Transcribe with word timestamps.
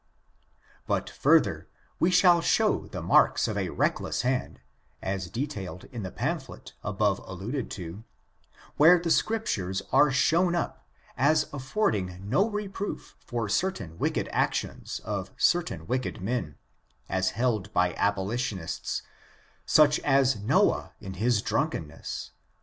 But 0.87 1.11
further, 1.11 1.67
we 1.99 2.09
shall 2.09 2.41
show 2.41 2.87
the 2.87 3.03
marks 3.03 3.47
of 3.47 3.55
a 3.55 3.69
reckless 3.69 4.23
hand, 4.23 4.59
as 4.99 5.29
detailed 5.29 5.83
in 5.91 6.01
the 6.01 6.09
pamphlet 6.09 6.73
above 6.81 7.19
alluded 7.23 7.69
to, 7.77 8.03
where 8.77 8.97
the 8.97 9.11
Scriptures 9.11 9.83
are 9.91 10.09
shown 10.09 10.55
up, 10.55 10.87
as 11.15 11.47
affording 11.53 12.19
no 12.27 12.49
reproof 12.49 13.15
for 13.19 13.47
certain 13.47 13.99
wicked 13.99 14.27
actions 14.31 15.01
of 15.05 15.29
certain 15.37 15.85
wicked 15.85 16.19
men, 16.19 16.57
as 17.07 17.29
held 17.37 17.71
by 17.71 17.93
abolitionists, 17.93 19.03
such 19.67 19.99
as 19.99 20.35
Noah 20.35 20.93
in 20.99 21.13
his 21.13 21.43
drunkenness. 21.43 22.31